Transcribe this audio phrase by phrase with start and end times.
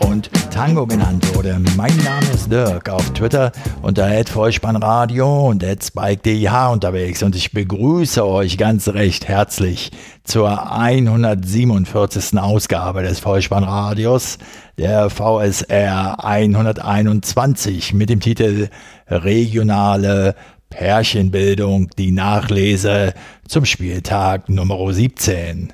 [0.00, 1.60] und Tango genannt wurde.
[1.76, 8.58] Mein Name ist Dirk, auf Twitter unter Vollspannradio und spike.dh unterwegs und ich begrüße euch
[8.58, 9.90] ganz recht herzlich
[10.24, 12.38] zur 147.
[12.38, 14.38] Ausgabe des Vollspannradios,
[14.78, 18.68] der VSR 121 mit dem Titel
[19.08, 20.34] Regionale
[20.70, 23.12] Pärchenbildung, die Nachlese
[23.48, 25.72] zum Spieltag Nummer 17.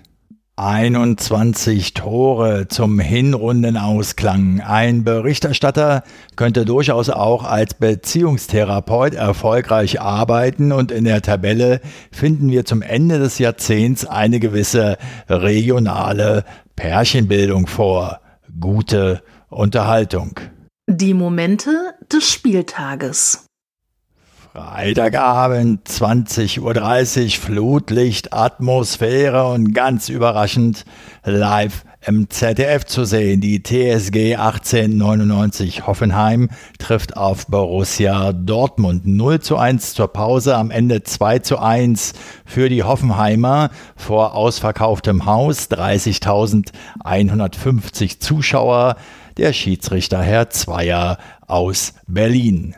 [0.59, 4.63] 21 Tore zum Hinrundenausklang.
[4.63, 6.03] Ein Berichterstatter
[6.35, 13.19] könnte durchaus auch als Beziehungstherapeut erfolgreich arbeiten und in der Tabelle finden wir zum Ende
[13.19, 14.97] des Jahrzehnts eine gewisse
[15.29, 18.21] regionale Pärchenbildung vor.
[18.59, 20.41] Gute Unterhaltung.
[20.89, 23.45] Die Momente des Spieltages.
[24.57, 26.75] Freitagabend, 20.30 Uhr,
[27.43, 30.87] Flutlicht, Atmosphäre und ganz überraschend
[31.25, 33.43] live im ZDF zu sehen.
[33.43, 36.49] Die TSG 1899 Hoffenheim
[36.79, 39.07] trifft auf Borussia Dortmund.
[39.07, 42.15] 0 zu 1 zur Pause, am Ende 2 zu 1
[42.47, 48.97] für die Hoffenheimer vor ausverkauftem Haus, 30.150 Zuschauer.
[49.37, 52.75] Der Schiedsrichter Herr Zweier aus Berlin.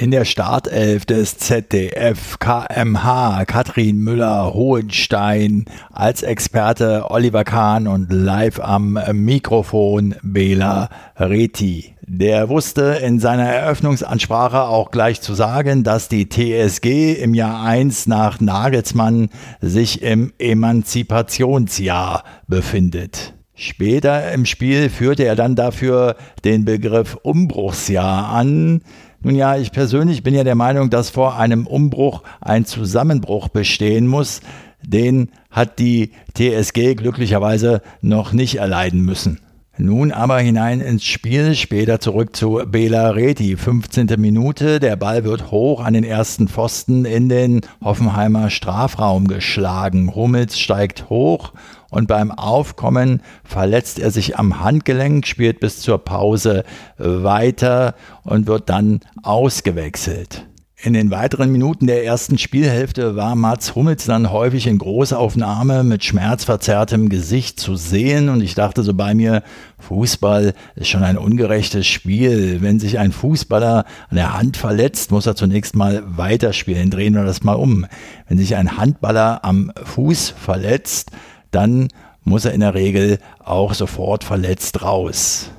[0.00, 8.98] In der Startelf des ZDF KMH Katrin Müller-Hohenstein als Experte Oliver Kahn und live am
[9.12, 11.96] Mikrofon Bela Reti.
[12.06, 18.06] Der wusste in seiner Eröffnungsansprache auch gleich zu sagen, dass die TSG im Jahr 1
[18.06, 19.28] nach Nagelsmann
[19.60, 23.34] sich im Emanzipationsjahr befindet.
[23.54, 28.80] Später im Spiel führte er dann dafür den Begriff Umbruchsjahr an,
[29.22, 34.06] nun ja, ich persönlich bin ja der Meinung, dass vor einem Umbruch ein Zusammenbruch bestehen
[34.06, 34.40] muss.
[34.82, 39.40] Den hat die TSG glücklicherweise noch nicht erleiden müssen.
[39.76, 43.56] Nun aber hinein ins Spiel, später zurück zu Bela Reti.
[43.56, 44.08] 15.
[44.18, 50.14] Minute, der Ball wird hoch an den ersten Pfosten in den Hoffenheimer Strafraum geschlagen.
[50.14, 51.52] Hummels steigt hoch
[51.90, 56.64] und beim Aufkommen verletzt er sich am Handgelenk, spielt bis zur Pause
[56.96, 60.46] weiter und wird dann ausgewechselt.
[60.82, 66.02] In den weiteren Minuten der ersten Spielhälfte war Mats Hummels dann häufig in Großaufnahme mit
[66.04, 69.42] schmerzverzerrtem Gesicht zu sehen und ich dachte so bei mir,
[69.78, 72.62] Fußball ist schon ein ungerechtes Spiel.
[72.62, 76.88] Wenn sich ein Fußballer an der Hand verletzt, muss er zunächst mal weiterspielen.
[76.88, 77.84] Drehen wir das mal um.
[78.28, 81.10] Wenn sich ein Handballer am Fuß verletzt,
[81.50, 81.88] dann
[82.22, 85.50] muss er in der Regel auch sofort verletzt raus.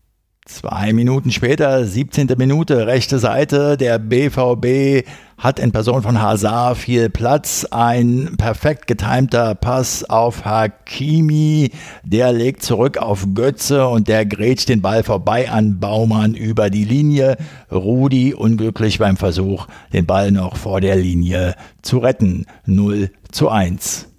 [0.45, 2.27] Zwei Minuten später, 17.
[2.37, 5.07] Minute, rechte Seite, der BVB
[5.37, 7.65] hat in Person von Hazard viel Platz.
[7.71, 11.71] Ein perfekt getimter Pass auf Hakimi,
[12.03, 16.85] der legt zurück auf Götze und der grätscht den Ball vorbei an Baumann über die
[16.85, 17.37] Linie.
[17.71, 22.45] Rudi unglücklich beim Versuch, den Ball noch vor der Linie zu retten.
[22.65, 24.10] 0 zu 1.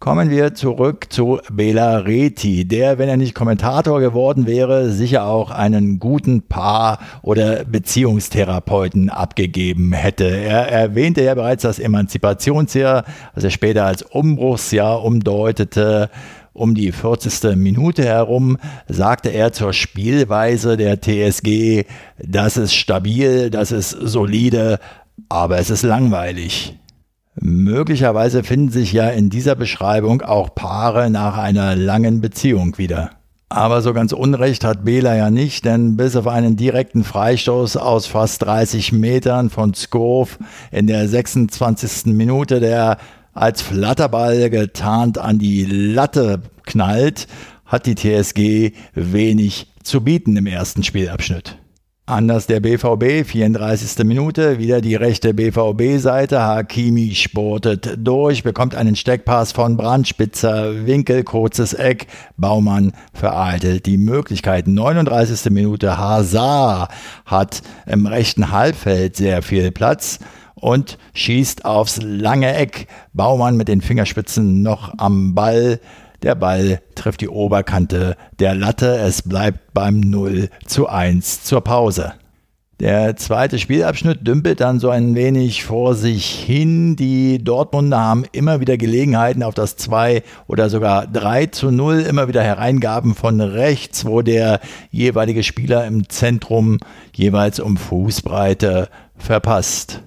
[0.00, 5.50] Kommen wir zurück zu Bela Reti, der, wenn er nicht Kommentator geworden wäre, sicher auch
[5.50, 10.24] einen guten Paar- oder Beziehungstherapeuten abgegeben hätte.
[10.24, 16.08] Er erwähnte ja bereits das Emanzipationsjahr, was er später als Umbruchsjahr umdeutete.
[16.54, 17.56] Um die 40.
[17.56, 18.56] Minute herum
[18.88, 21.84] sagte er zur Spielweise der TSG,
[22.16, 24.78] das ist stabil, das ist solide,
[25.28, 26.79] aber es ist langweilig.
[27.42, 33.12] Möglicherweise finden sich ja in dieser Beschreibung auch Paare nach einer langen Beziehung wieder.
[33.48, 38.06] Aber so ganz Unrecht hat Bela ja nicht, denn bis auf einen direkten Freistoß aus
[38.06, 40.38] fast 30 Metern von Skov
[40.70, 42.12] in der 26.
[42.14, 42.98] Minute, der
[43.32, 47.26] als Flatterball getarnt an die Latte knallt,
[47.64, 51.59] hat die TSG wenig zu bieten im ersten Spielabschnitt.
[52.10, 54.04] Anders der BVB, 34.
[54.04, 56.42] Minute, wieder die rechte BVB-Seite.
[56.42, 62.08] Hakimi sportet durch, bekommt einen Steckpass von Brandspitzer, Winkel, kurzes Eck.
[62.36, 64.66] Baumann vereitelt die Möglichkeit.
[64.66, 65.52] 39.
[65.52, 66.90] Minute, Hazard
[67.26, 70.18] hat im rechten Halbfeld sehr viel Platz
[70.56, 72.88] und schießt aufs lange Eck.
[73.12, 75.78] Baumann mit den Fingerspitzen noch am Ball.
[76.22, 78.98] Der Ball trifft die Oberkante der Latte.
[78.98, 82.12] Es bleibt beim 0 zu 1 zur Pause.
[82.80, 86.96] Der zweite Spielabschnitt dümpelt dann so ein wenig vor sich hin.
[86.96, 92.26] Die Dortmunder haben immer wieder Gelegenheiten auf das 2 oder sogar 3 zu 0, immer
[92.26, 96.78] wieder Hereingaben von rechts, wo der jeweilige Spieler im Zentrum
[97.14, 100.00] jeweils um Fußbreite verpasst.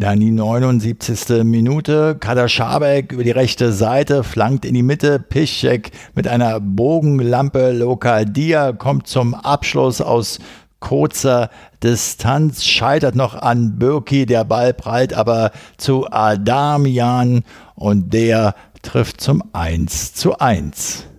[0.00, 1.44] Dann die 79.
[1.44, 2.16] Minute.
[2.18, 5.18] Kader Schabek über die rechte Seite, flankt in die Mitte.
[5.18, 7.72] Piszczek mit einer Bogenlampe.
[7.72, 10.38] Lokadia kommt zum Abschluss aus
[10.78, 11.50] kurzer
[11.82, 17.44] Distanz, scheitert noch an Birki, der Ball prallt aber zu Adamian
[17.74, 21.09] und der trifft zum 1 zu 1.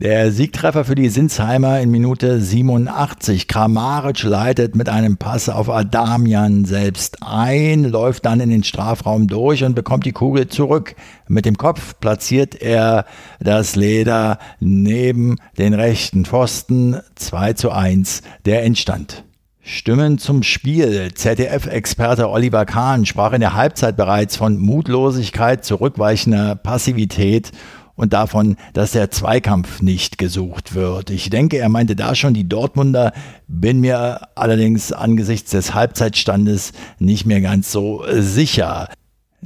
[0.00, 3.46] Der Siegtreffer für die Sinsheimer in Minute 87.
[3.46, 9.62] Kramaric leitet mit einem Pass auf Adamian selbst ein, läuft dann in den Strafraum durch
[9.62, 10.96] und bekommt die Kugel zurück.
[11.28, 13.06] Mit dem Kopf platziert er
[13.38, 19.22] das Leder neben den rechten Pfosten 2 zu 1 der Endstand.
[19.62, 21.14] Stimmen zum Spiel.
[21.14, 27.52] ZDF-Experte Oliver Kahn sprach in der Halbzeit bereits von Mutlosigkeit, zurückweichender Passivität
[27.96, 31.10] und davon, dass der Zweikampf nicht gesucht wird.
[31.10, 33.12] Ich denke, er meinte da schon die Dortmunder,
[33.46, 38.88] bin mir allerdings angesichts des Halbzeitstandes nicht mehr ganz so sicher.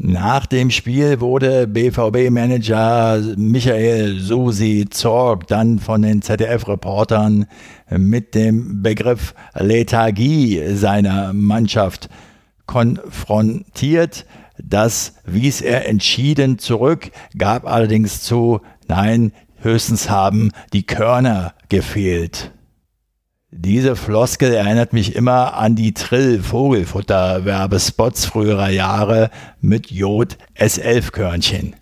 [0.00, 7.46] Nach dem Spiel wurde BVB-Manager Michael Susi Zorg dann von den ZDF-Reportern
[7.90, 12.08] mit dem Begriff Lethargie seiner Mannschaft
[12.66, 14.24] konfrontiert.
[14.62, 22.52] Das wies er entschieden zurück, gab allerdings zu, nein, höchstens haben die Körner gefehlt.
[23.50, 31.74] Diese Floskel erinnert mich immer an die Trill-Vogelfutter-Werbespots früherer Jahre mit Jod S11-Körnchen.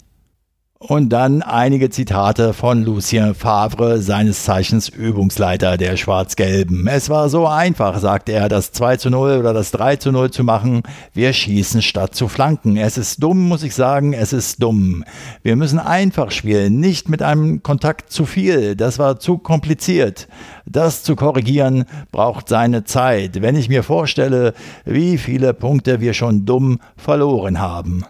[0.79, 6.87] Und dann einige Zitate von Lucien Favre, seines Zeichens Übungsleiter der Schwarz-Gelben.
[6.87, 10.31] Es war so einfach, sagte er, das 2 zu 0 oder das 3 zu 0
[10.31, 10.83] zu machen.
[11.15, 12.77] Wir schießen statt zu flanken.
[12.77, 15.03] Es ist dumm, muss ich sagen, es ist dumm.
[15.43, 18.77] Wir müssen einfach spielen, nicht mit einem Kontakt zu viel.
[18.77, 20.29] Das war zu kompliziert.
[20.67, 24.53] Das zu korrigieren braucht seine Zeit, wenn ich mir vorstelle,
[24.85, 28.05] wie viele Punkte wir schon dumm verloren haben.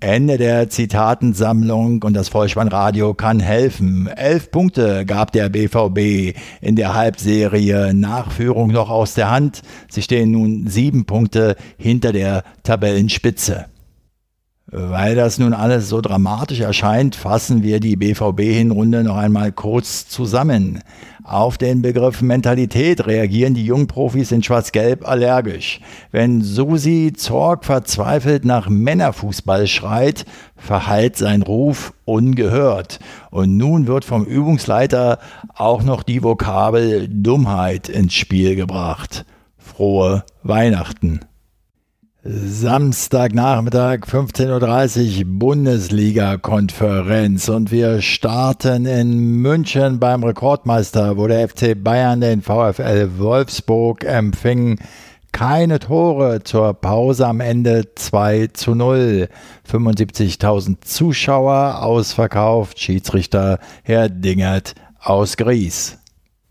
[0.00, 4.06] Ende der Zitatensammlung und das Vollspannradio kann helfen.
[4.06, 9.60] Elf Punkte gab der BVB in der Halbserie Nachführung noch aus der Hand.
[9.90, 13.66] Sie stehen nun sieben Punkte hinter der Tabellenspitze.
[14.72, 20.80] Weil das nun alles so dramatisch erscheint, fassen wir die BVB-Hinrunde noch einmal kurz zusammen.
[21.24, 25.80] Auf den Begriff Mentalität reagieren die jungen Profis in Schwarz-Gelb allergisch.
[26.12, 30.24] Wenn Susi Zorg verzweifelt nach Männerfußball schreit,
[30.56, 33.00] verhallt sein Ruf ungehört.
[33.30, 35.18] Und nun wird vom Übungsleiter
[35.54, 39.24] auch noch die Vokabel Dummheit ins Spiel gebracht.
[39.58, 41.20] Frohe Weihnachten.
[42.22, 52.20] Samstagnachmittag 15.30 Uhr Bundesliga-Konferenz und wir starten in München beim Rekordmeister, wo der FC Bayern
[52.20, 54.78] den VfL Wolfsburg empfing.
[55.32, 59.30] Keine Tore zur Pause am Ende 2 zu 0.
[59.66, 62.78] 75.000 Zuschauer ausverkauft.
[62.78, 65.99] Schiedsrichter Herr Dingert aus Gries.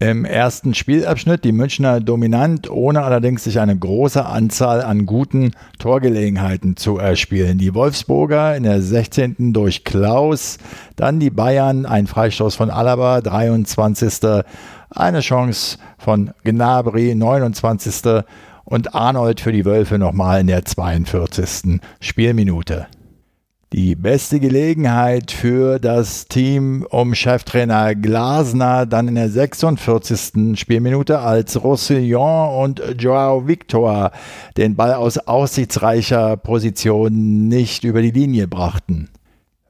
[0.01, 6.77] Im ersten Spielabschnitt die Münchner dominant, ohne allerdings sich eine große Anzahl an guten Torgelegenheiten
[6.77, 7.57] zu erspielen.
[7.57, 9.51] Die Wolfsburger in der 16.
[9.51, 10.57] durch Klaus,
[10.95, 14.41] dann die Bayern, ein Freistoß von Alaba, 23.
[14.89, 18.23] Eine Chance von Gnabry, 29.
[18.63, 21.81] Und Arnold für die Wölfe nochmal in der 42.
[21.99, 22.87] Spielminute.
[23.71, 30.59] Die beste Gelegenheit für das Team um Cheftrainer Glasner dann in der 46.
[30.59, 34.11] Spielminute, als Roussillon und Joao Victor
[34.57, 39.07] den Ball aus aussichtsreicher Position nicht über die Linie brachten.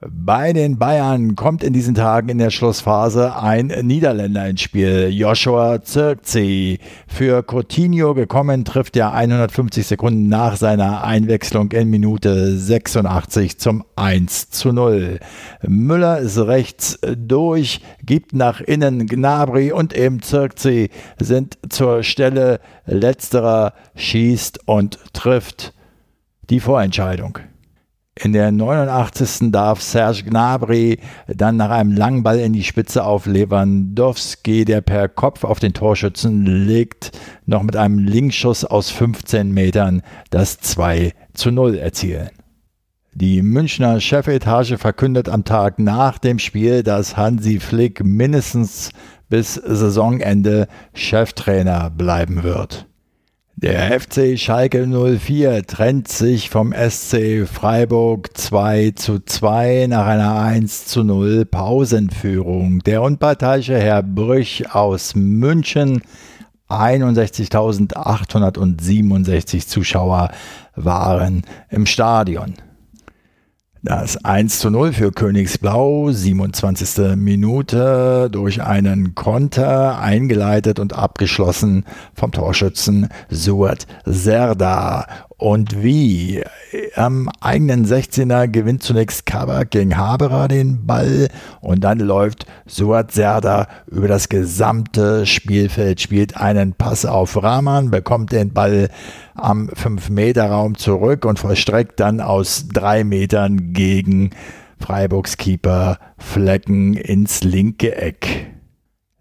[0.01, 5.81] Bei den Bayern kommt in diesen Tagen in der Schlussphase ein Niederländer ins Spiel, Joshua
[5.81, 6.79] Zirkzee.
[7.05, 14.51] Für Coutinho gekommen trifft er 150 Sekunden nach seiner Einwechslung in Minute 86 zum 1
[14.51, 15.19] zu 0.
[15.67, 22.61] Müller ist rechts durch, gibt nach innen Gnabry und eben Zirkzee sind zur Stelle.
[22.85, 25.73] Letzterer schießt und trifft
[26.49, 27.39] die Vorentscheidung.
[28.21, 29.49] In der 89.
[29.49, 35.07] darf Serge Gnabry dann nach einem langen Ball in die Spitze auf Lewandowski, der per
[35.07, 37.11] Kopf auf den Torschützen legt,
[37.45, 42.29] noch mit einem Linkschuss aus 15 Metern das 2 zu 0 erzielen.
[43.13, 48.91] Die Münchner Chefetage verkündet am Tag nach dem Spiel, dass Hansi Flick mindestens
[49.29, 52.88] bis Saisonende Cheftrainer bleiben wird.
[53.61, 60.85] Der FC Schalke 04 trennt sich vom SC Freiburg 2 zu 2 nach einer 1
[60.85, 62.79] zu 0 Pausenführung.
[62.79, 66.03] Der unparteiische Herr Brüch aus München
[66.69, 70.31] 61.867 Zuschauer
[70.77, 72.53] waren im Stadion.
[73.81, 77.15] Das 1 zu 0 für Königsblau, 27.
[77.15, 85.07] Minute durch einen Konter, eingeleitet und abgeschlossen vom Torschützen Suat Serda.
[85.39, 86.43] Und wie?
[86.95, 91.29] Am eigenen 16er gewinnt zunächst Kabak gegen Haberer den Ball
[91.61, 98.33] und dann läuft Suat Serda über das gesamte Spielfeld, spielt einen Pass auf Rahman, bekommt
[98.33, 98.89] den Ball
[99.33, 104.31] am 5-Meter-Raum zurück und vollstreckt dann aus drei Metern gegen
[104.77, 108.47] Freiburgs Keeper Flecken ins linke Eck.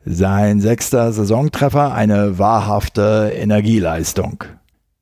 [0.05, 4.43] Sein sechster Saisontreffer, eine wahrhafte Energieleistung.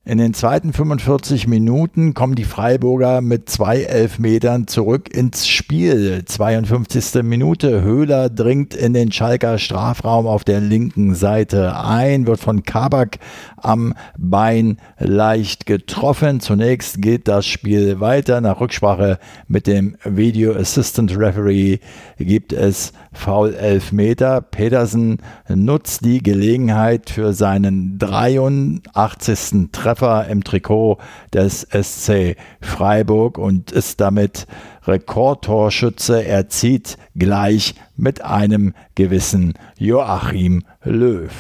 [0.09, 6.25] In den zweiten 45 Minuten kommen die Freiburger mit zwei Elfmetern zurück ins Spiel.
[6.25, 7.25] 52.
[7.25, 7.83] Minute.
[7.83, 13.19] Höhler dringt in den Schalker Strafraum auf der linken Seite ein, wird von Kabak
[13.67, 16.41] am Bein leicht getroffen.
[16.41, 18.41] Zunächst geht das Spiel weiter.
[18.41, 19.19] Nach Rücksprache
[19.49, 21.79] mit dem Video Assistant Referee
[22.19, 24.41] gibt es Foul Elfmeter.
[24.41, 25.19] Petersen
[25.49, 29.71] nutzt die Gelegenheit für seinen 83.
[29.73, 30.99] Treffer im Trikot
[31.35, 34.47] des SC Freiburg und ist damit
[34.87, 36.25] Rekordtorschütze.
[36.25, 41.33] Er zieht gleich mit einem gewissen Joachim Löw.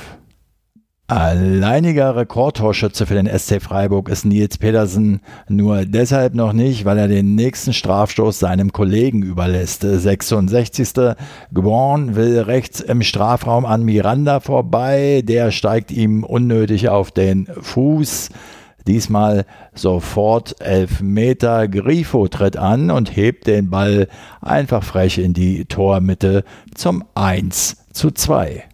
[1.09, 7.07] Alleiniger Rekordtorschütze für den SC Freiburg ist Nils Pedersen nur deshalb noch nicht, weil er
[7.07, 9.83] den nächsten Strafstoß seinem Kollegen überlässt.
[9.83, 11.15] 66.
[11.55, 18.31] Gborn will rechts im Strafraum an Miranda vorbei, der steigt ihm unnötig auf den Fuß.
[18.89, 21.69] Diesmal sofort elf Meter.
[21.69, 24.09] Grifo tritt an und hebt den Ball
[24.41, 26.43] einfach frech in die Tormitte
[26.75, 28.65] zum 1 zu 2.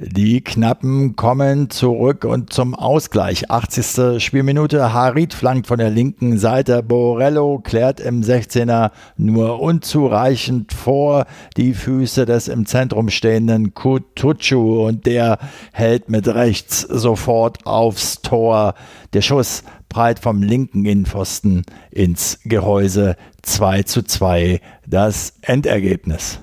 [0.00, 3.50] Die Knappen kommen zurück und zum Ausgleich.
[3.50, 4.22] 80.
[4.22, 4.92] Spielminute.
[4.92, 6.84] Harit flankt von der linken Seite.
[6.84, 11.26] Borello klärt im 16er nur unzureichend vor
[11.56, 15.38] die Füße des im Zentrum stehenden Kutucu und der
[15.72, 18.74] hält mit rechts sofort aufs Tor.
[19.14, 23.16] Der Schuss breit vom linken Innenpfosten ins Gehäuse.
[23.42, 26.38] 2 zu 2 das Endergebnis.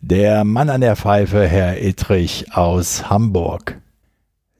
[0.00, 3.78] Der Mann an der Pfeife, Herr Ittrich aus Hamburg.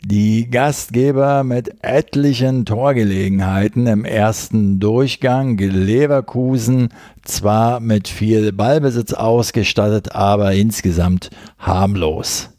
[0.04, 6.90] Die Gastgeber mit etlichen Torgelegenheiten im ersten Durchgang, Leverkusen
[7.24, 12.50] zwar mit viel Ballbesitz ausgestattet, aber insgesamt harmlos.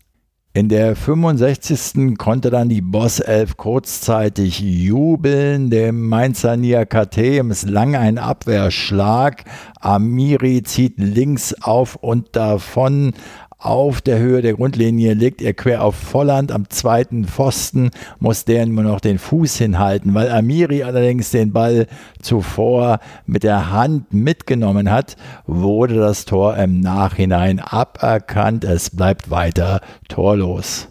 [0.52, 2.18] In der 65.
[2.18, 5.70] konnte dann die Boss 11 kurzzeitig jubeln.
[5.70, 9.46] Dem Mainzer Niakate misslang ein Abwehrschlag.
[9.80, 13.14] Amiri zieht links auf und davon
[13.60, 18.66] auf der Höhe der Grundlinie legt er quer auf Volland am zweiten Pfosten, muss der
[18.66, 21.88] nur noch den Fuß hinhalten, weil Amiri allerdings den Ball
[22.22, 28.64] zuvor mit der Hand mitgenommen hat, wurde das Tor im Nachhinein aberkannt.
[28.64, 30.88] Es bleibt weiter torlos.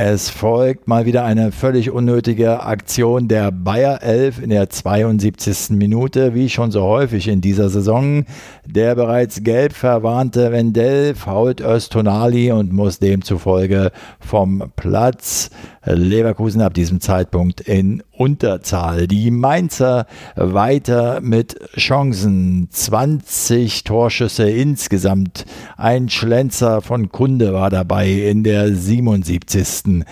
[0.00, 5.70] Es folgt mal wieder eine völlig unnötige Aktion der Bayer 11 in der 72.
[5.70, 8.24] Minute, wie schon so häufig in dieser Saison.
[8.64, 13.90] Der bereits gelb verwarnte Wendell fault Östonali und muss demzufolge
[14.20, 15.50] vom Platz.
[15.94, 19.06] Leverkusen ab diesem Zeitpunkt in Unterzahl.
[19.06, 22.68] Die Mainzer weiter mit Chancen.
[22.70, 25.44] 20 Torschüsse insgesamt.
[25.76, 30.04] Ein Schlenzer von Kunde war dabei in der 77.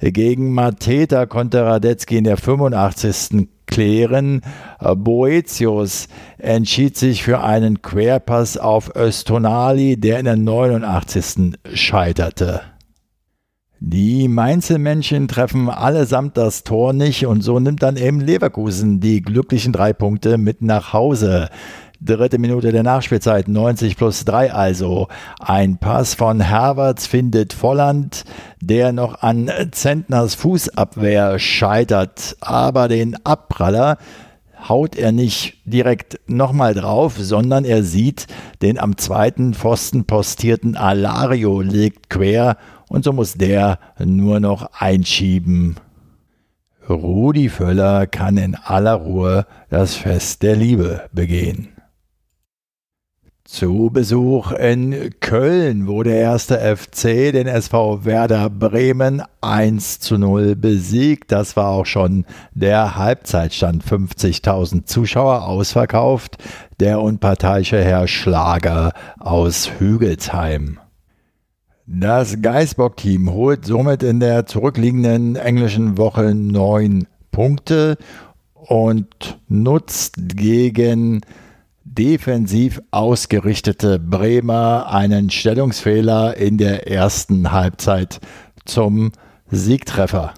[0.00, 3.48] Gegen Mateta konnte Radetzky in der 85.
[3.66, 4.42] klären.
[4.80, 6.08] Boetius
[6.38, 11.58] entschied sich für einen Querpass auf Östonali, der in der 89.
[11.72, 12.62] scheiterte.
[13.84, 19.72] Die Mainzelmännchen treffen allesamt das Tor nicht und so nimmt dann eben Leverkusen die glücklichen
[19.72, 21.48] drei Punkte mit nach Hause.
[22.00, 25.08] Dritte Minute der Nachspielzeit, 90 plus 3 also.
[25.40, 28.24] Ein Pass von Herberts findet Volland,
[28.60, 33.98] der noch an Zentners Fußabwehr scheitert, aber den Abpraller
[34.68, 38.28] haut er nicht direkt nochmal drauf, sondern er sieht,
[38.62, 42.56] den am zweiten Pfosten postierten Alario legt quer
[42.92, 45.76] und so muss der nur noch einschieben.
[46.90, 51.68] Rudi Völler kann in aller Ruhe das Fest der Liebe begehen.
[53.44, 60.54] Zu Besuch in Köln, wo der erste FC den SV Werder Bremen 1 zu 0
[60.54, 61.32] besiegt.
[61.32, 63.84] Das war auch schon der Halbzeitstand.
[63.84, 66.36] 50.000 Zuschauer ausverkauft.
[66.78, 70.81] Der unparteiische Herr Schlager aus Hügelsheim.
[71.86, 77.98] Das Geisbock-Team holt somit in der zurückliegenden englischen Woche neun Punkte
[78.54, 81.22] und nutzt gegen
[81.82, 88.20] defensiv ausgerichtete Bremer einen Stellungsfehler in der ersten Halbzeit
[88.64, 89.10] zum
[89.50, 90.34] Siegtreffer.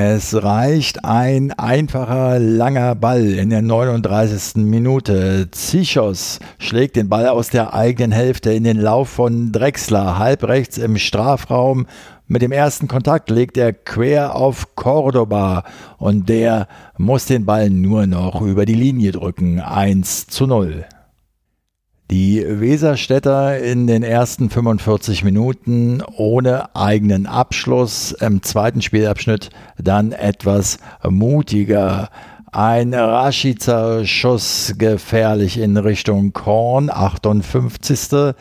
[0.00, 4.62] Es reicht ein einfacher langer Ball in der 39.
[4.62, 5.48] Minute.
[5.50, 10.78] Zichos schlägt den Ball aus der eigenen Hälfte in den Lauf von Drexler, halb rechts
[10.78, 11.86] im Strafraum.
[12.28, 15.64] Mit dem ersten Kontakt legt er quer auf Cordoba
[15.96, 19.58] und der muss den Ball nur noch über die Linie drücken.
[19.58, 20.84] 1 zu 0.
[22.10, 30.78] Die Weserstädter in den ersten 45 Minuten ohne eigenen Abschluss, im zweiten Spielabschnitt dann etwas
[31.06, 32.08] mutiger.
[32.50, 38.34] Ein Raschizer Schuss gefährlich in Richtung Korn, 58.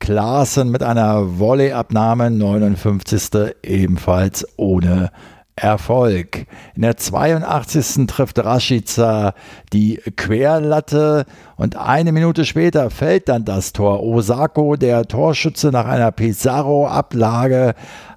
[0.00, 3.54] Klaassen mit einer Volleyabnahme, 59.
[3.62, 5.12] ebenfalls ohne
[5.56, 6.46] Erfolg.
[6.74, 8.06] In der 82.
[8.06, 9.34] trifft Rashica
[9.72, 14.02] die Querlatte und eine Minute später fällt dann das Tor.
[14.02, 17.74] Osako, der Torschütze nach einer Pizarro-Ablage,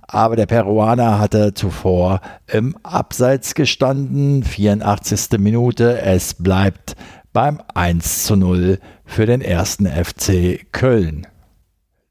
[0.08, 4.44] aber der Peruaner hatte zuvor im Abseits gestanden.
[4.44, 5.38] 84.
[5.40, 6.96] Minute, es bleibt
[7.34, 11.28] beim 1 zu 0 für den ersten FC Köln.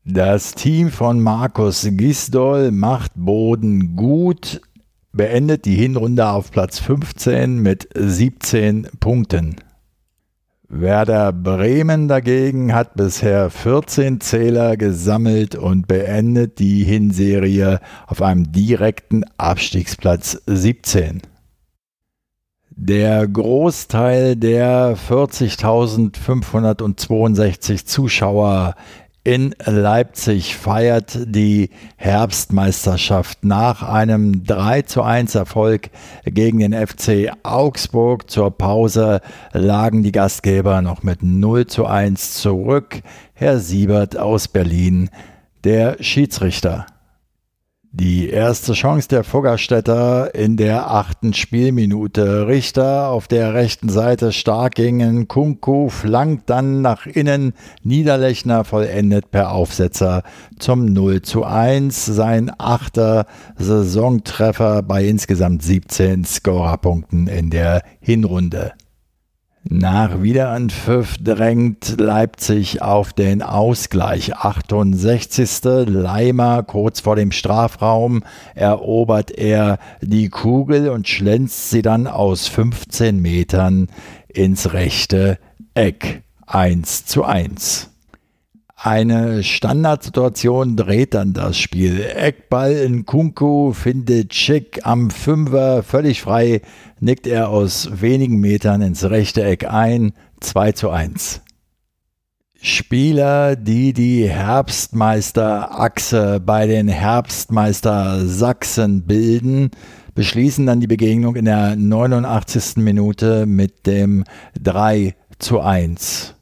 [0.05, 4.61] Das Team von Markus Gisdol macht Boden gut,
[5.15, 9.57] beendet die Hinrunde auf Platz 15 mit 17 Punkten.
[10.69, 19.23] Werder Bremen dagegen hat bisher 14 Zähler gesammelt und beendet die Hinserie auf einem direkten
[19.37, 21.23] Abstiegsplatz 17.
[22.71, 28.75] Der Großteil der 40.562 Zuschauer
[29.25, 35.89] in Leipzig feiert die Herbstmeisterschaft nach einem 3 zu 1 Erfolg
[36.27, 38.31] gegen den FC Augsburg.
[38.31, 43.01] Zur Pause lagen die Gastgeber noch mit 0 zu 1 zurück.
[43.33, 45.09] Herr Siebert aus Berlin,
[45.65, 46.85] der Schiedsrichter.
[47.97, 52.49] Die erste Chance der Fuggerstädter in der achten Spielminute.
[52.49, 57.53] Richter auf der rechten Seite stark gegen Kunku, flankt dann nach innen.
[57.85, 60.25] Niederlechner vollendet per Aufsetzer
[60.59, 62.05] zum 0 zu 1.
[62.07, 63.27] Sein achter
[63.59, 68.73] Saisontreffer bei insgesamt 17 Scorerpunkten in der Hinrunde.
[69.67, 74.37] Nach Wiederanpfiff drängt Leipzig auf den Ausgleich.
[74.37, 75.87] 68.
[75.87, 78.25] Leimer kurz vor dem Strafraum
[78.55, 83.89] erobert er die Kugel und schlänzt sie dann aus 15 Metern
[84.29, 85.39] ins rechte
[85.73, 86.23] Eck.
[86.47, 87.94] 1 zu 1.
[88.85, 92.03] Eine Standardsituation dreht dann das Spiel.
[92.03, 96.61] Eckball in Kunku findet Schick am Fünfer völlig frei,
[97.01, 100.13] nickt er aus wenigen Metern ins rechte Eck ein.
[100.41, 101.41] 2 zu 1.
[102.61, 109.71] Spieler, die die Herbstmeisterachse bei den Herbstmeister Sachsen bilden,
[110.15, 112.77] beschließen dann die Begegnung in der 89.
[112.77, 114.25] Minute mit dem
[114.61, 116.35] 3 zu 1.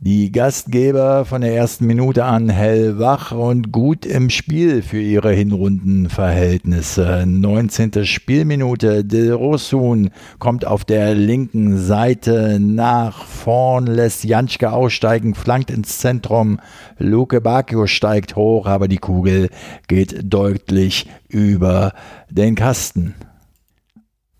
[0.05, 7.23] Die Gastgeber von der ersten Minute an hellwach und gut im Spiel für ihre Hinrundenverhältnisse.
[7.25, 8.03] 19.
[8.03, 9.05] Spielminute.
[9.05, 16.59] Del Rosun kommt auf der linken Seite nach vorn, lässt Janschke aussteigen, flankt ins Zentrum.
[16.97, 19.47] Luke Bacchio steigt hoch, aber die Kugel
[19.87, 21.93] geht deutlich über
[22.29, 23.15] den Kasten.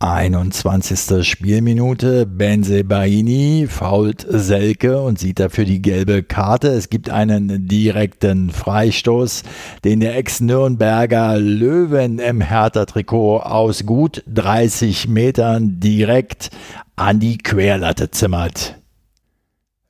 [0.03, 1.25] 21.
[1.25, 2.25] Spielminute.
[2.25, 6.67] Benze Baini fault Selke und sieht dafür die gelbe Karte.
[6.67, 9.43] Es gibt einen direkten Freistoß,
[9.85, 16.49] den der Ex-Nürnberger Löwen im Hertha-Trikot aus gut 30 Metern direkt
[16.97, 18.75] an die Querlatte zimmert.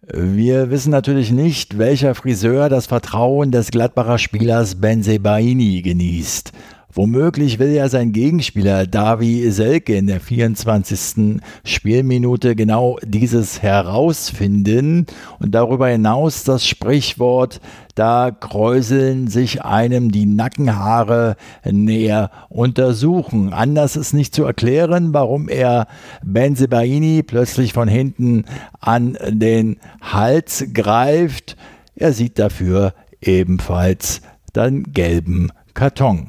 [0.08, 6.52] Wir wissen natürlich nicht, welcher Friseur das Vertrauen des Gladbacher Spielers Benze Baini genießt.
[6.95, 11.41] Womöglich will ja sein Gegenspieler Davi Selke in der 24.
[11.63, 15.08] Spielminute genau dieses herausfinden
[15.39, 17.62] und darüber hinaus das Sprichwort,
[17.95, 23.53] da kräuseln sich einem die Nackenhaare näher untersuchen.
[23.53, 25.88] Anders ist nicht zu erklären, warum er
[26.23, 28.45] Benzebaini plötzlich von hinten
[28.79, 31.58] an den Hals greift.
[31.95, 34.21] Er sieht dafür ebenfalls
[34.56, 36.27] den gelben Karton.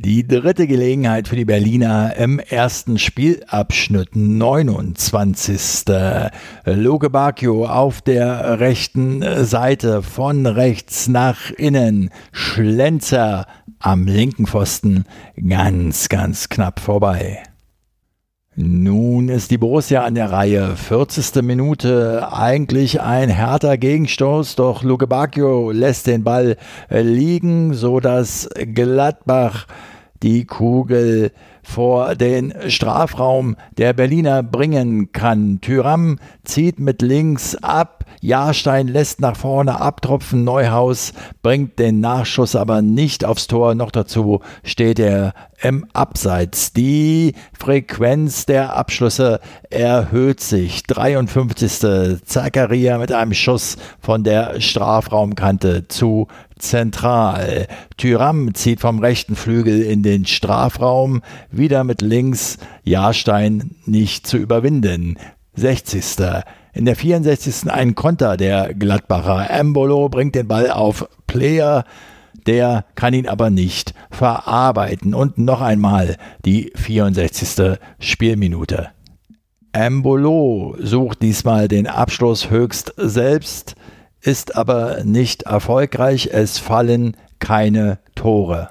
[0.00, 5.86] Die dritte Gelegenheit für die Berliner im ersten Spielabschnitt 29.
[6.66, 12.10] Loge Bacchio auf der rechten Seite von rechts nach innen.
[12.30, 13.48] Schlenzer
[13.80, 15.04] am linken Pfosten
[15.48, 17.42] ganz, ganz knapp vorbei.
[18.60, 20.74] Nun ist die Borussia an der Reihe.
[20.74, 21.42] 40.
[21.42, 26.56] Minute, eigentlich ein härter Gegenstoß, doch Luke Bacchio lässt den Ball
[26.90, 29.68] liegen, so dass Gladbach
[30.22, 35.60] die Kugel vor den Strafraum der Berliner bringen kann.
[35.60, 42.80] Tyram zieht mit links ab, Jahrstein lässt nach vorne abtropfen, Neuhaus bringt den Nachschuss aber
[42.80, 46.72] nicht aufs Tor, noch dazu steht er im Abseits.
[46.72, 50.84] Die Frequenz der Abschlüsse erhöht sich.
[50.84, 52.22] 53.
[52.24, 57.66] Zakaria mit einem Schuss von der Strafraumkante zu zentral.
[57.96, 65.16] Tyram zieht vom rechten Flügel in den Strafraum, wieder mit links, Jahrstein nicht zu überwinden.
[65.54, 66.04] 60.
[66.72, 67.70] In der 64.
[67.70, 69.50] ein Konter der Gladbacher.
[69.50, 71.84] Embolo bringt den Ball auf Player,
[72.46, 75.14] der kann ihn aber nicht verarbeiten.
[75.14, 77.78] Und noch einmal die 64.
[77.98, 78.90] Spielminute.
[79.72, 83.74] Embolo sucht diesmal den Abschluss höchst selbst
[84.20, 86.30] ist aber nicht erfolgreich.
[86.32, 88.68] Es fallen keine Tore.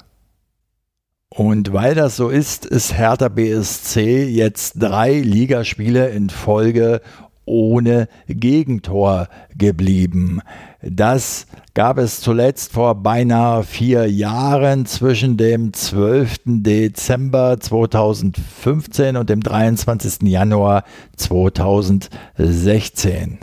[1.29, 7.01] Und weil das so ist, ist Hertha BSC jetzt drei Ligaspiele in Folge
[7.45, 10.41] ohne Gegentor geblieben.
[10.81, 16.39] Das gab es zuletzt vor beinahe vier Jahren zwischen dem 12.
[16.45, 20.21] Dezember 2015 und dem 23.
[20.23, 20.83] Januar
[21.15, 23.39] 2016.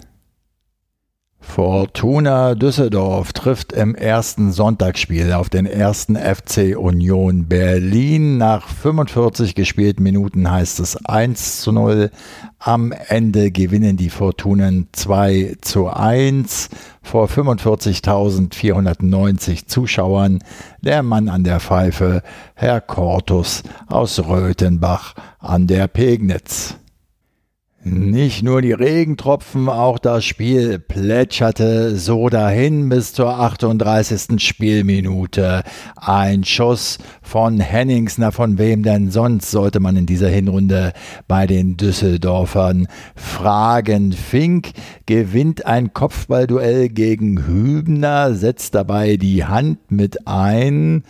[1.46, 8.38] Fortuna Düsseldorf trifft im ersten Sonntagsspiel auf den ersten FC Union Berlin.
[8.38, 12.10] Nach 45 gespielten Minuten heißt es 1 zu 0.
[12.58, 16.70] Am Ende gewinnen die Fortunen 2 zu 1
[17.02, 20.40] vor 45.490 Zuschauern.
[20.80, 26.74] Der Mann an der Pfeife, Herr Cortus aus Röthenbach an der Pegnitz.
[27.86, 34.42] Nicht nur die Regentropfen, auch das Spiel plätscherte so dahin bis zur 38.
[34.42, 35.62] Spielminute.
[35.94, 40.94] Ein Schuss von Hennings, na von wem denn sonst sollte man in dieser Hinrunde
[41.28, 44.12] bei den Düsseldorfern fragen.
[44.12, 44.70] Fink
[45.04, 51.04] gewinnt ein Kopfballduell gegen Hübner, setzt dabei die Hand mit ein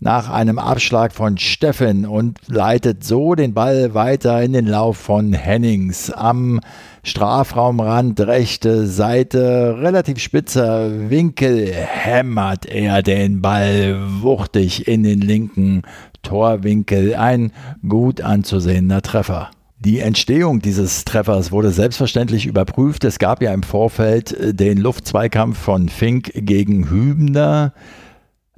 [0.00, 5.34] nach einem Abschlag von Steffen und leitet so den Ball weiter in den Lauf von
[5.34, 6.60] Hennings am
[7.02, 15.82] Strafraumrand rechte Seite, relativ spitzer Winkel, hämmert er den Ball wuchtig in den linken
[16.22, 17.14] Torwinkel.
[17.14, 17.52] Ein
[17.86, 19.50] gut anzusehender Treffer.
[19.78, 23.04] Die Entstehung dieses Treffers wurde selbstverständlich überprüft.
[23.04, 27.72] Es gab ja im Vorfeld den Luftzweikampf von Fink gegen Hübner.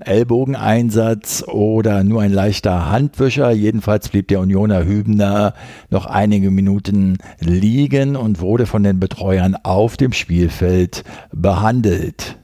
[0.07, 3.51] Ellbogeneinsatz oder nur ein leichter Handwischer.
[3.51, 5.55] Jedenfalls blieb der Unioner Hübner
[5.91, 12.42] noch einige Minuten liegen und wurde von den Betreuern auf dem Spielfeld behandelt.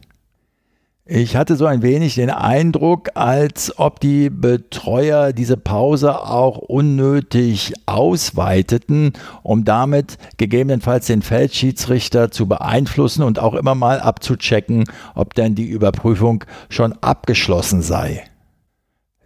[1.11, 7.73] Ich hatte so ein wenig den Eindruck, als ob die Betreuer diese Pause auch unnötig
[7.87, 15.55] ausweiteten, um damit gegebenenfalls den Feldschiedsrichter zu beeinflussen und auch immer mal abzuchecken, ob denn
[15.55, 18.25] die Überprüfung schon abgeschlossen sei.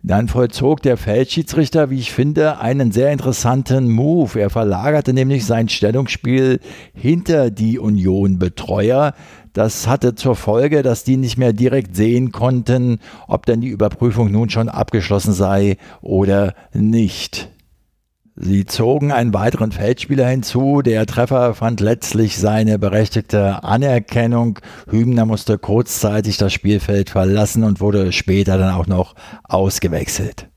[0.04, 4.40] Dann vollzog der Feldschiedsrichter, wie ich finde, einen sehr interessanten Move.
[4.40, 6.58] Er verlagerte nämlich sein Stellungsspiel
[6.92, 9.14] hinter die Union-Betreuer,
[9.52, 14.30] das hatte zur Folge, dass die nicht mehr direkt sehen konnten, ob denn die Überprüfung
[14.30, 17.50] nun schon abgeschlossen sei oder nicht.
[18.34, 20.80] Sie zogen einen weiteren Feldspieler hinzu.
[20.80, 24.58] Der Treffer fand letztlich seine berechtigte Anerkennung.
[24.88, 30.51] Hübner musste kurzzeitig das Spielfeld verlassen und wurde später dann auch noch ausgewechselt.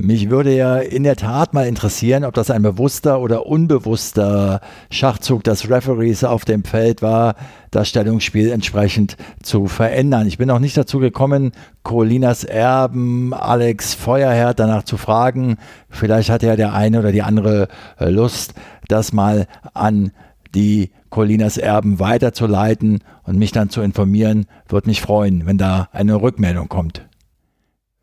[0.00, 5.42] Mich würde ja in der Tat mal interessieren, ob das ein bewusster oder unbewusster Schachzug
[5.42, 7.34] des Referees auf dem Feld war,
[7.72, 10.28] das Stellungsspiel entsprechend zu verändern.
[10.28, 11.50] Ich bin noch nicht dazu gekommen,
[11.82, 15.56] Colinas Erben, Alex Feuerherd danach zu fragen.
[15.90, 17.66] Vielleicht hat ja der eine oder die andere
[17.98, 18.54] äh, Lust,
[18.86, 20.12] das mal an
[20.54, 24.46] die Colinas Erben weiterzuleiten und mich dann zu informieren.
[24.68, 27.07] Würde mich freuen, wenn da eine Rückmeldung kommt.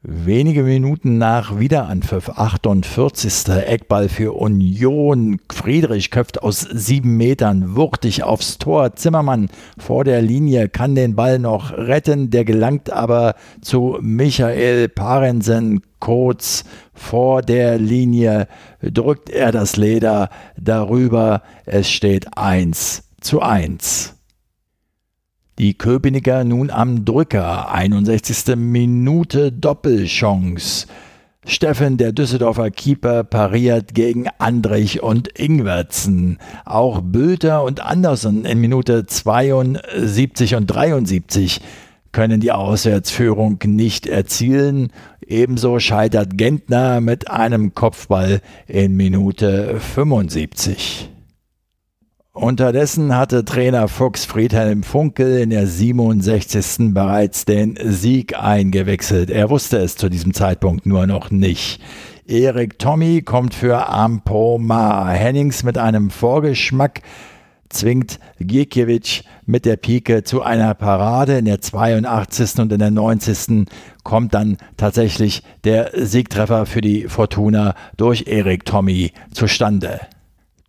[0.08, 3.48] Wenige Minuten nach Wiederanpfiff, 48.
[3.48, 5.39] Eckball für Union.
[5.52, 8.96] Friedrich köpft aus sieben Metern wuchtig aufs Tor.
[8.96, 12.30] Zimmermann vor der Linie kann den Ball noch retten.
[12.30, 18.48] Der gelangt aber zu Michael Parensen kurz vor der Linie.
[18.84, 21.41] Drückt er das Leder darüber.
[21.65, 24.14] Es steht 1 zu 1.
[25.58, 28.58] Die Köpenicker nun am Drücker, 61.
[28.58, 30.86] Minute Doppelchance.
[31.46, 36.39] Steffen, der Düsseldorfer Keeper, pariert gegen Andrich und Ingwertsen.
[36.65, 41.62] Auch Bülter und Andersen in Minute 72 und 73
[42.12, 44.91] können die Auswärtsführung nicht erzielen.
[45.26, 51.14] Ebenso scheitert Gentner mit einem Kopfball in Minute 75.
[52.36, 56.93] Unterdessen hatte Trainer Fuchs Friedhelm Funkel in der 67.
[56.93, 59.30] bereits den Sieg eingewechselt.
[59.30, 61.80] Er wusste es zu diesem Zeitpunkt nur noch nicht.
[62.28, 65.08] Erik Tommy kommt für Ampoma.
[65.12, 67.04] Hennings mit einem Vorgeschmack
[67.69, 71.38] zwingt Gikiewicz mit der Pike zu einer Parade.
[71.38, 72.60] In der 82.
[72.60, 73.65] und in der 90.
[74.04, 80.02] kommt dann tatsächlich der Siegtreffer für die Fortuna durch Erik Tommy zustande.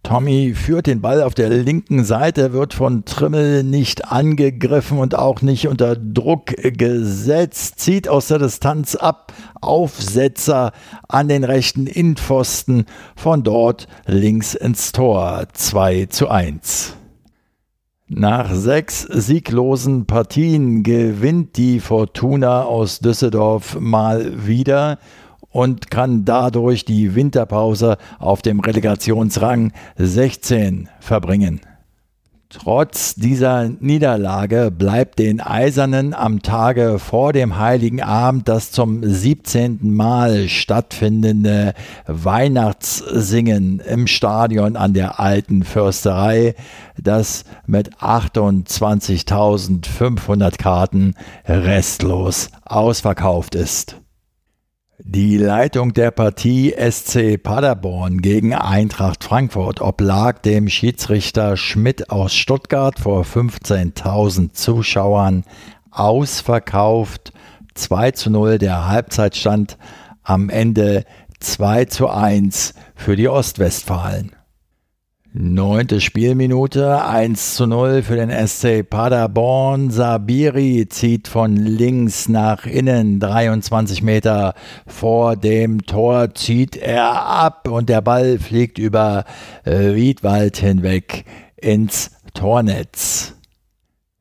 [0.06, 5.42] Tommy führt den Ball auf der linken Seite, wird von Trimmel nicht angegriffen und auch
[5.42, 10.70] nicht unter Druck gesetzt, zieht aus der Distanz ab, Aufsetzer
[11.08, 12.84] an den rechten Innenpfosten,
[13.16, 16.94] von dort links ins Tor 2 zu 1.
[18.06, 25.00] Nach sechs sieglosen Partien gewinnt die Fortuna aus Düsseldorf mal wieder
[25.56, 31.62] und kann dadurch die Winterpause auf dem Relegationsrang 16 verbringen.
[32.50, 39.78] Trotz dieser Niederlage bleibt den Eisernen am Tage vor dem Heiligen Abend das zum 17.
[39.80, 41.72] Mal stattfindende
[42.06, 46.54] Weihnachtssingen im Stadion an der alten Fürsterei,
[47.02, 51.14] das mit 28.500 Karten
[51.46, 53.96] restlos ausverkauft ist.
[54.98, 62.98] Die Leitung der Partie SC Paderborn gegen Eintracht Frankfurt oblag dem Schiedsrichter Schmidt aus Stuttgart
[62.98, 65.44] vor 15.000 Zuschauern
[65.90, 67.34] ausverkauft.
[67.74, 69.76] 2 zu 0 der Halbzeitstand
[70.22, 71.04] am Ende
[71.40, 74.34] 2 zu 1 für die Ostwestfalen.
[75.38, 79.90] Neunte Spielminute, 1 zu 0 für den SC Paderborn.
[79.90, 84.54] Sabiri zieht von links nach innen, 23 Meter
[84.86, 89.26] vor dem Tor zieht er ab und der Ball fliegt über
[89.66, 93.35] äh, Wiedwald hinweg ins Tornetz.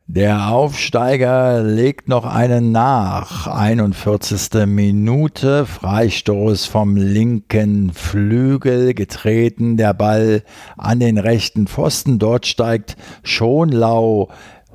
[0.07, 3.47] Der Aufsteiger legt noch einen nach.
[3.47, 4.67] 41.
[4.67, 5.65] Minute.
[5.65, 9.77] Freistoß vom linken Flügel getreten.
[9.77, 10.43] Der Ball
[10.77, 12.19] an den rechten Pfosten.
[12.19, 14.29] Dort steigt Schonlau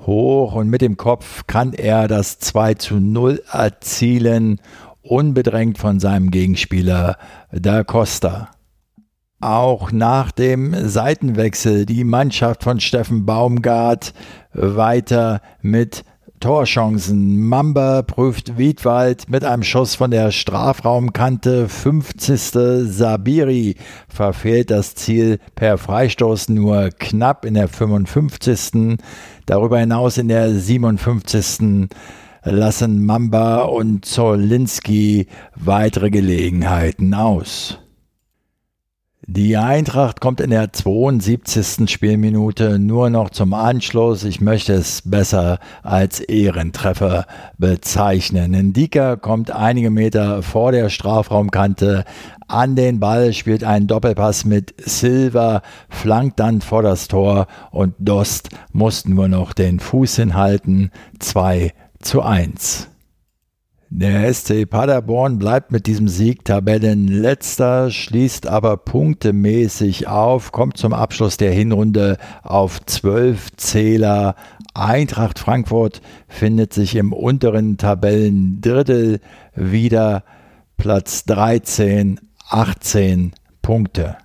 [0.04, 4.60] hoch und mit dem Kopf kann er das 2 zu 0 erzielen.
[5.00, 7.18] Unbedrängt von seinem Gegenspieler
[7.52, 8.50] Da Costa.
[9.40, 14.12] Auch nach dem Seitenwechsel die Mannschaft von Steffen Baumgart
[14.52, 16.04] weiter mit
[16.40, 17.40] Torchancen.
[17.48, 21.68] Mamba prüft Wiedwald mit einem Schuss von der Strafraumkante.
[21.68, 22.86] 50.
[22.90, 23.76] Sabiri
[24.08, 28.98] verfehlt das Ziel per Freistoß nur knapp in der 55.
[29.46, 31.88] Darüber hinaus in der 57.
[32.42, 37.79] lassen Mamba und Zolinski weitere Gelegenheiten aus.
[39.32, 41.88] Die Eintracht kommt in der 72.
[41.88, 44.24] Spielminute nur noch zum Anschluss.
[44.24, 48.50] Ich möchte es besser als Ehrentreffer bezeichnen.
[48.50, 52.04] Ndika kommt einige Meter vor der Strafraumkante
[52.48, 58.48] an den Ball, spielt einen Doppelpass mit Silva, flankt dann vor das Tor und Dost
[58.72, 60.90] muss nur noch den Fuß hinhalten.
[61.20, 62.88] 2 zu 1.
[63.92, 71.38] Der SC Paderborn bleibt mit diesem Sieg Tabellenletzter, schließt aber punktemäßig auf, kommt zum Abschluss
[71.38, 74.36] der Hinrunde auf zwölf Zähler.
[74.74, 79.18] Eintracht Frankfurt findet sich im unteren Tabellendrittel
[79.56, 80.22] wieder
[80.76, 84.18] Platz 13, 18 Punkte.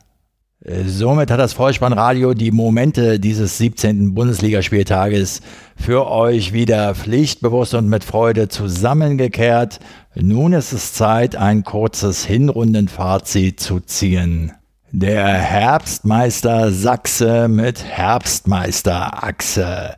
[0.67, 4.15] Somit hat das Vollspannradio die Momente dieses 17.
[4.15, 5.41] Bundesligaspieltages
[5.75, 9.79] für euch wieder pflichtbewusst und mit Freude zusammengekehrt.
[10.15, 14.53] Nun ist es Zeit, ein kurzes Hinrundenfazit zu ziehen.
[14.91, 19.95] Der Herbstmeister Sachse mit Herbstmeister Achse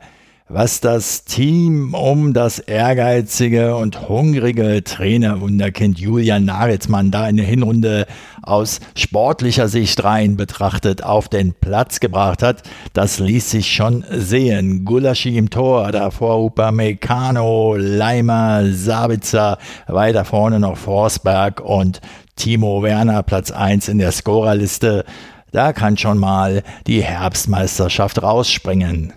[0.48, 8.06] was das Team um das ehrgeizige und hungrige Trainerwunderkind Julian Nagelsmann da in der Hinrunde
[8.48, 14.84] aus sportlicher Sicht rein betrachtet auf den Platz gebracht hat, das ließ sich schon sehen.
[14.84, 22.00] Gulaschi im Tor, davor Upamecano, Leimer, Sabitzer, weiter vorne noch Forsberg und
[22.36, 25.04] Timo Werner Platz 1 in der Scorerliste.
[25.50, 29.12] Da kann schon mal die Herbstmeisterschaft rausspringen.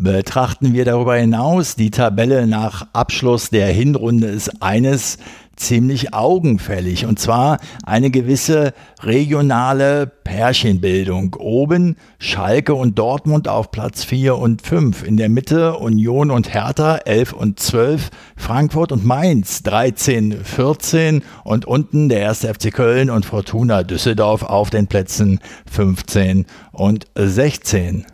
[0.00, 5.18] Betrachten wir darüber hinaus die Tabelle nach Abschluss der Hinrunde ist eines
[5.58, 11.34] ziemlich augenfällig und zwar eine gewisse regionale Pärchenbildung.
[11.38, 16.96] Oben Schalke und Dortmund auf Platz 4 und 5, in der Mitte Union und Hertha
[16.96, 23.24] 11 und 12, Frankfurt und Mainz 13, 14 und unten der erste FC Köln und
[23.24, 25.40] Fortuna Düsseldorf auf den Plätzen
[25.70, 28.06] 15 und 16.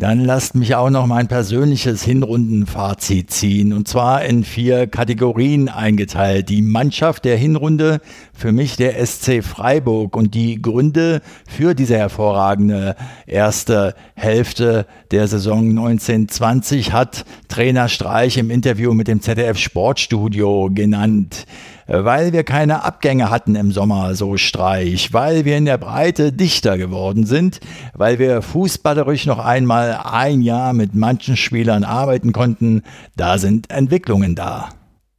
[0.00, 3.74] Dann lasst mich auch noch mein persönliches Hinrundenfazit ziehen.
[3.74, 6.48] Und zwar in vier Kategorien eingeteilt.
[6.48, 8.00] Die Mannschaft der Hinrunde,
[8.32, 10.16] für mich der SC Freiburg.
[10.16, 18.48] Und die Gründe für diese hervorragende erste Hälfte der Saison 1920 hat Trainer Streich im
[18.48, 21.44] Interview mit dem ZDF Sportstudio genannt
[21.90, 26.78] weil wir keine Abgänge hatten im Sommer, so Streich, weil wir in der Breite dichter
[26.78, 27.60] geworden sind,
[27.94, 32.82] weil wir fußballerisch noch einmal ein Jahr mit manchen Spielern arbeiten konnten,
[33.16, 34.68] da sind Entwicklungen da.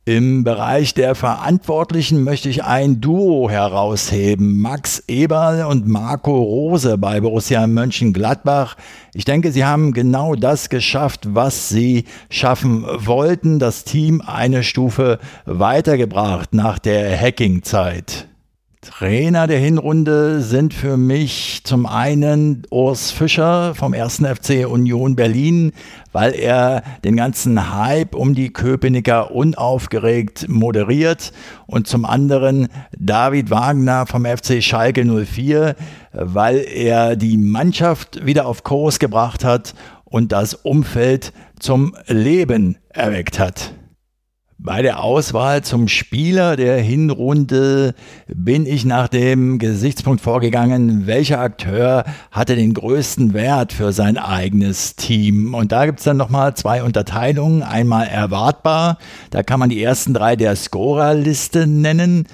[0.05, 4.59] Im Bereich der Verantwortlichen möchte ich ein Duo herausheben.
[4.59, 8.77] Max Eberl und Marco Rose bei Borussia Mönchengladbach.
[9.13, 13.59] Ich denke, sie haben genau das geschafft, was sie schaffen wollten.
[13.59, 18.30] Das Team eine Stufe weitergebracht nach der Hacking-Zeit.
[18.81, 24.23] Trainer der Hinrunde sind für mich zum einen Urs Fischer vom 1.
[24.25, 25.71] FC Union Berlin,
[26.11, 31.31] weil er den ganzen Hype um die Köpenicker unaufgeregt moderiert
[31.67, 35.75] und zum anderen David Wagner vom FC Schalke 04,
[36.13, 43.37] weil er die Mannschaft wieder auf Kurs gebracht hat und das Umfeld zum Leben erweckt
[43.37, 43.75] hat.
[44.63, 47.95] Bei der Auswahl zum Spieler der Hinrunde
[48.27, 54.95] bin ich nach dem Gesichtspunkt vorgegangen, welcher Akteur hatte den größten Wert für sein eigenes
[54.95, 55.55] Team.
[55.55, 57.63] Und da gibt es dann nochmal zwei Unterteilungen.
[57.63, 58.99] Einmal erwartbar,
[59.31, 62.27] da kann man die ersten drei der Scorerliste nennen.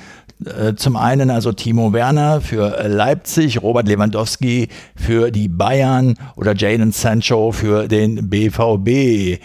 [0.46, 6.92] Äh, zum einen also Timo Werner für Leipzig, Robert Lewandowski für die Bayern oder Jadon
[6.92, 9.40] Sancho für den BVB.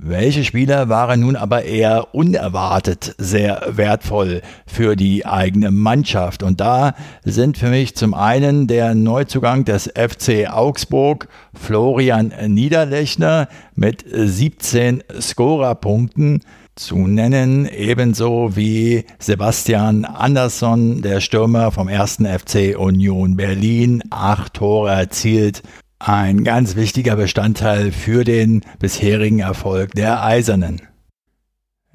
[0.00, 6.44] Welche Spieler waren nun aber eher unerwartet sehr wertvoll für die eigene Mannschaft?
[6.44, 14.04] Und da sind für mich zum einen der Neuzugang des FC Augsburg, Florian Niederlechner mit
[14.08, 16.44] 17 Scorerpunkten
[16.76, 22.18] zu nennen, ebenso wie Sebastian Andersson, der Stürmer vom 1.
[22.22, 25.64] FC Union Berlin, acht Tore erzielt
[25.98, 30.82] ein ganz wichtiger Bestandteil für den bisherigen Erfolg der Eisernen.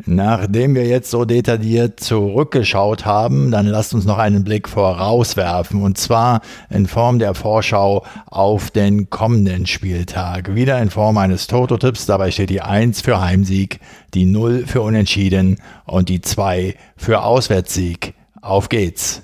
[0.05, 5.97] Nachdem wir jetzt so detailliert zurückgeschaut haben, dann lasst uns noch einen Blick vorauswerfen und
[5.97, 10.55] zwar in Form der Vorschau auf den kommenden Spieltag.
[10.55, 13.79] Wieder in Form eines Toto-Tipps, dabei steht die 1 für Heimsieg,
[14.13, 18.15] die 0 für Unentschieden und die 2 für Auswärtssieg.
[18.41, 19.21] Auf geht's!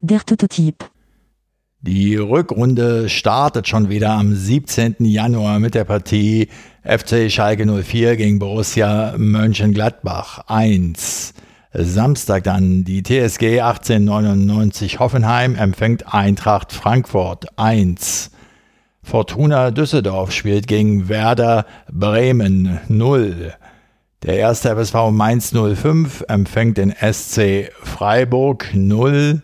[0.00, 0.91] Der Toto-Tipp.
[1.84, 4.98] Die Rückrunde startet schon wieder am 17.
[5.00, 6.46] Januar mit der Partie
[6.84, 11.34] FC Schalke 04 gegen Borussia Mönchengladbach 1.
[11.72, 18.30] Samstag dann die TSG 1899 Hoffenheim empfängt Eintracht Frankfurt 1.
[19.02, 23.54] Fortuna Düsseldorf spielt gegen Werder Bremen 0.
[24.22, 29.42] Der erste FSV Mainz 05 empfängt den SC Freiburg 0.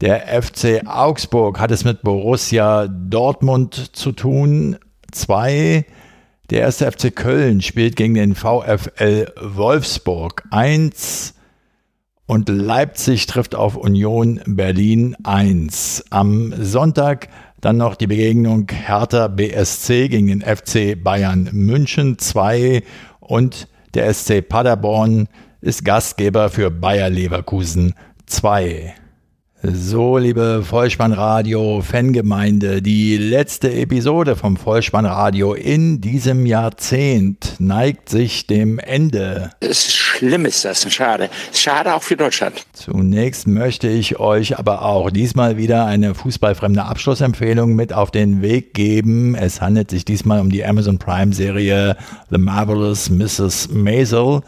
[0.00, 4.76] Der FC Augsburg hat es mit Borussia Dortmund zu tun.
[5.10, 5.86] Zwei.
[6.50, 10.44] Der erste FC Köln spielt gegen den VfL Wolfsburg.
[10.50, 11.34] Eins.
[12.26, 16.04] und Leipzig trifft auf Union Berlin 1.
[16.10, 17.28] Am Sonntag
[17.60, 22.84] dann noch die Begegnung Hertha BSC gegen den FC Bayern München 2
[23.18, 25.26] und der SC Paderborn
[25.60, 27.94] ist Gastgeber für Bayer Leverkusen
[28.26, 28.94] 2.
[29.60, 39.50] So, liebe Vollspannradio-Fangemeinde, die letzte Episode vom Vollspannradio in diesem Jahrzehnt neigt sich dem Ende.
[39.58, 40.86] Es ist schlimm, ist das.
[40.94, 41.28] Schade.
[41.52, 42.64] Schade auch für Deutschland.
[42.72, 48.74] Zunächst möchte ich euch aber auch diesmal wieder eine fußballfremde Abschlussempfehlung mit auf den Weg
[48.74, 49.34] geben.
[49.34, 51.96] Es handelt sich diesmal um die Amazon Prime-Serie
[52.30, 53.70] The Marvelous Mrs.
[53.72, 54.42] Maisel.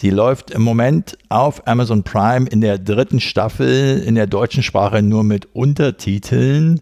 [0.00, 5.02] Sie läuft im Moment auf Amazon Prime in der dritten Staffel in der deutschen Sprache
[5.02, 6.80] nur mit Untertiteln.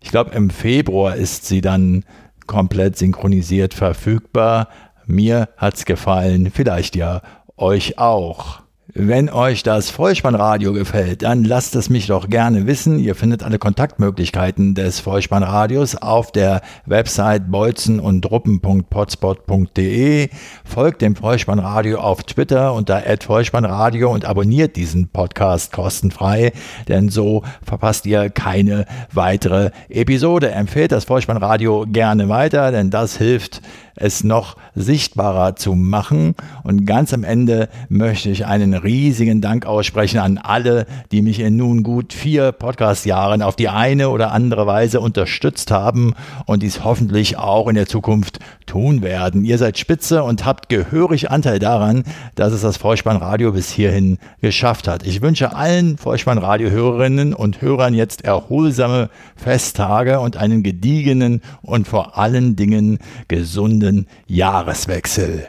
[0.00, 2.06] Ich glaube, im Februar ist sie dann
[2.46, 4.70] komplett synchronisiert verfügbar.
[5.04, 7.20] Mir hat's gefallen, vielleicht ja
[7.58, 8.62] euch auch.
[8.96, 13.00] Wenn euch das Vollspannradio gefällt, dann lasst es mich doch gerne wissen.
[13.00, 20.28] Ihr findet alle Kontaktmöglichkeiten des Vollspannradios auf der Website bolzenundruppen.potspot.de.
[20.64, 26.52] Folgt dem Vollspannradio auf Twitter unter @vollspannradio und abonniert diesen Podcast kostenfrei,
[26.86, 30.52] denn so verpasst ihr keine weitere Episode.
[30.52, 33.60] Empfehlt das Vollspannradio gerne weiter, denn das hilft
[33.96, 36.34] es noch sichtbarer zu machen.
[36.62, 41.56] Und ganz am Ende möchte ich einen riesigen Dank aussprechen an alle, die mich in
[41.56, 46.14] nun gut vier Podcast-Jahren auf die eine oder andere Weise unterstützt haben
[46.46, 49.44] und dies hoffentlich auch in der Zukunft tun werden.
[49.44, 52.04] Ihr seid spitze und habt gehörig Anteil daran,
[52.34, 55.06] dass es das Vollspannradio bis hierhin geschafft hat.
[55.06, 62.56] Ich wünsche allen Vollspannradio-Hörerinnen und Hörern jetzt erholsame Festtage und einen gediegenen und vor allen
[62.56, 65.48] Dingen gesunden Jahreswechsel.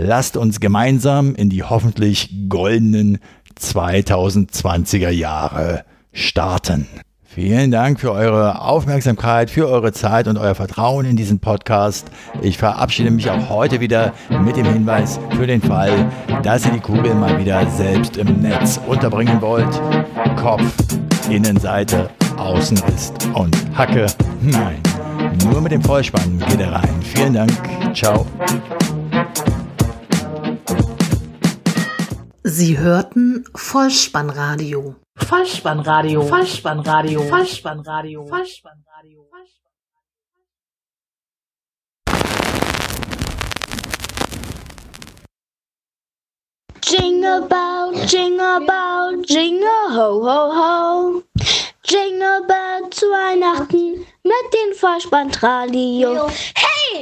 [0.00, 3.18] Lasst uns gemeinsam in die hoffentlich goldenen
[3.60, 6.86] 2020er Jahre starten.
[7.24, 12.10] Vielen Dank für eure Aufmerksamkeit, für eure Zeit und euer Vertrauen in diesen Podcast.
[12.42, 14.12] Ich verabschiede mich auch heute wieder
[14.44, 16.10] mit dem Hinweis für den Fall,
[16.42, 19.80] dass ihr die Kugel mal wieder selbst im Netz unterbringen wollt.
[20.36, 20.62] Kopf,
[21.28, 24.06] Innenseite, Außenriss und Hacke.
[24.42, 24.80] Nein,
[25.50, 27.02] nur mit dem Vollspann geht er rein.
[27.02, 27.52] Vielen Dank.
[27.94, 28.26] Ciao.
[32.50, 34.96] Sie hörten Vollspannradio.
[35.16, 36.22] Vollspannradio.
[36.22, 37.22] Vollspannradio.
[37.28, 38.26] Vollspannradio.
[38.26, 39.26] Vollspannradio.
[46.80, 51.22] Jingle bell, jingle bell, jingle ho ho ho.
[51.84, 56.30] Jingle bell zu Weihnachten mit dem Vollspannradio.
[56.54, 56.88] Hey!